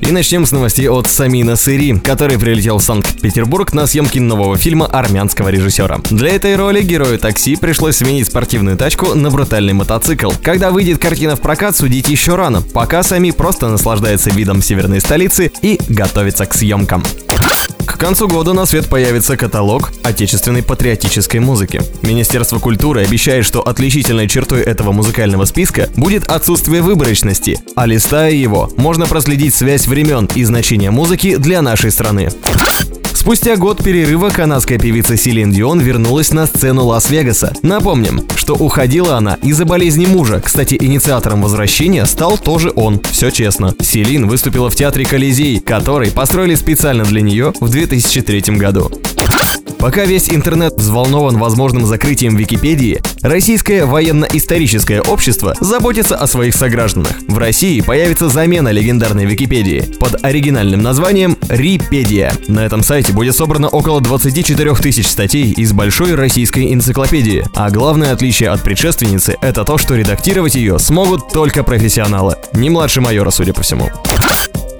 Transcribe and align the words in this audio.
И 0.00 0.10
начнем 0.12 0.46
с 0.46 0.52
новостей 0.52 0.88
от 0.88 1.06
Самина 1.06 1.56
Сыри, 1.56 1.98
который 1.98 2.38
прилетел 2.38 2.78
в 2.78 2.82
Санкт-Петербург 2.82 3.72
на 3.72 3.86
съемки 3.86 4.18
нового 4.18 4.56
фильма 4.56 4.86
армянского 4.86 5.48
режиссера. 5.48 5.98
Для 6.10 6.30
этой 6.30 6.56
роли 6.56 6.82
герою 6.82 7.18
такси 7.18 7.56
пришлось 7.56 7.96
сменить 7.96 8.26
спортивную 8.26 8.76
тачку 8.76 9.14
на 9.14 9.30
брутальный 9.30 9.72
мотоцикл. 9.72 10.32
Когда 10.42 10.70
выйдет 10.70 10.98
картина 10.98 11.36
в 11.36 11.40
прокат, 11.40 11.76
судить 11.76 12.08
еще 12.08 12.34
рано, 12.34 12.62
пока 12.62 13.02
Сами 13.02 13.30
просто 13.30 13.68
наслаждается 13.68 14.30
видом 14.30 14.62
северной 14.62 15.00
столицы 15.00 15.52
и 15.62 15.78
готовится 15.88 16.46
к 16.46 16.54
съемкам. 16.54 17.02
Концу 18.04 18.28
года 18.28 18.52
на 18.52 18.66
свет 18.66 18.86
появится 18.90 19.34
каталог 19.34 19.90
отечественной 20.02 20.62
патриотической 20.62 21.40
музыки. 21.40 21.80
Министерство 22.02 22.58
культуры 22.58 23.02
обещает, 23.02 23.46
что 23.46 23.66
отличительной 23.66 24.28
чертой 24.28 24.60
этого 24.60 24.92
музыкального 24.92 25.46
списка 25.46 25.88
будет 25.96 26.28
отсутствие 26.28 26.82
выборочности, 26.82 27.58
а 27.76 27.86
листая 27.86 28.32
его, 28.32 28.70
можно 28.76 29.06
проследить 29.06 29.54
связь 29.54 29.86
времен 29.86 30.28
и 30.34 30.44
значения 30.44 30.90
музыки 30.90 31.36
для 31.36 31.62
нашей 31.62 31.90
страны. 31.90 32.28
Спустя 33.24 33.56
год 33.56 33.82
перерыва 33.82 34.28
канадская 34.28 34.78
певица 34.78 35.16
Селин 35.16 35.50
Дион 35.50 35.80
вернулась 35.80 36.30
на 36.30 36.44
сцену 36.44 36.84
Лас-Вегаса. 36.84 37.54
Напомним, 37.62 38.20
что 38.36 38.52
уходила 38.52 39.16
она 39.16 39.38
из-за 39.42 39.64
болезни 39.64 40.04
мужа. 40.04 40.42
Кстати, 40.44 40.76
инициатором 40.78 41.40
возвращения 41.40 42.04
стал 42.04 42.36
тоже 42.36 42.70
он. 42.76 43.00
Все 43.10 43.30
честно. 43.30 43.74
Селин 43.80 44.28
выступила 44.28 44.68
в 44.68 44.76
театре 44.76 45.06
Колизей, 45.06 45.58
который 45.58 46.10
построили 46.10 46.54
специально 46.54 47.04
для 47.04 47.22
нее 47.22 47.54
в 47.60 47.70
2003 47.70 48.58
году. 48.58 48.90
Пока 49.84 50.06
весь 50.06 50.30
интернет 50.30 50.72
взволнован 50.78 51.36
возможным 51.36 51.84
закрытием 51.84 52.36
Википедии, 52.36 53.02
Российское 53.20 53.84
военно-историческое 53.84 55.02
общество 55.02 55.54
заботится 55.60 56.16
о 56.16 56.26
своих 56.26 56.54
согражданах. 56.56 57.12
В 57.28 57.36
России 57.36 57.82
появится 57.82 58.30
замена 58.30 58.70
легендарной 58.70 59.26
Википедии 59.26 59.84
под 60.00 60.24
оригинальным 60.24 60.80
названием 60.82 61.36
Рипедия. 61.50 62.32
На 62.48 62.64
этом 62.64 62.82
сайте 62.82 63.12
будет 63.12 63.36
собрано 63.36 63.68
около 63.68 64.00
24 64.00 64.74
тысяч 64.76 65.06
статей 65.06 65.52
из 65.52 65.74
большой 65.74 66.14
российской 66.14 66.72
энциклопедии. 66.72 67.44
А 67.54 67.68
главное 67.68 68.14
отличие 68.14 68.48
от 68.48 68.62
предшественницы– 68.62 69.36
это 69.42 69.64
то, 69.64 69.76
что 69.76 69.96
редактировать 69.96 70.54
ее 70.54 70.78
смогут 70.78 71.28
только 71.28 71.62
профессионалы. 71.62 72.36
Не 72.54 72.70
младше 72.70 73.02
майора, 73.02 73.28
судя 73.28 73.52
по 73.52 73.60
всему. 73.60 73.90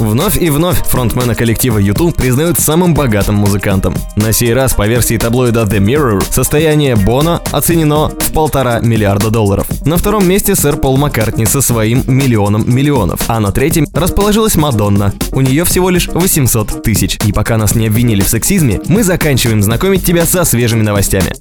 Вновь 0.00 0.40
и 0.40 0.48
вновь 0.48 0.82
фронтмена 0.82 1.34
коллектива 1.34 1.76
YouTube 1.76 2.16
признают 2.16 2.58
самым 2.58 2.94
богатым 2.94 3.34
музыкантом. 3.34 3.94
На 4.16 4.32
сей 4.32 4.54
раз 4.54 4.72
по 4.72 4.86
версии 4.88 5.18
таблоида 5.18 5.64
The 5.64 5.78
Mirror 5.78 6.24
состояние 6.32 6.96
Бона 6.96 7.42
оценено 7.52 8.08
в 8.08 8.32
полтора 8.32 8.80
миллиарда 8.80 9.28
долларов. 9.28 9.66
На 9.84 9.98
втором 9.98 10.26
месте 10.26 10.54
сэр 10.54 10.78
Пол 10.78 10.96
Маккартни 10.96 11.44
со 11.44 11.60
своим 11.60 12.02
миллионом 12.06 12.64
миллионов, 12.66 13.20
а 13.28 13.40
на 13.40 13.52
третьем 13.52 13.86
расположилась 13.92 14.54
Мадонна. 14.54 15.12
У 15.32 15.42
нее 15.42 15.64
всего 15.64 15.90
лишь 15.90 16.08
800 16.08 16.82
тысяч. 16.82 17.18
И 17.26 17.32
пока 17.32 17.58
нас 17.58 17.74
не 17.74 17.88
обвинили 17.88 18.22
в 18.22 18.28
сексизме, 18.28 18.80
мы 18.86 19.04
заканчиваем 19.04 19.62
знакомить 19.62 20.02
тебя 20.02 20.24
со 20.24 20.44
свежими 20.44 20.80
новостями. 20.80 21.34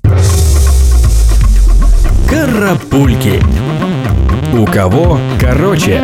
Карапульки. 2.30 3.42
У 4.54 4.66
кого 4.66 5.18
короче. 5.40 6.04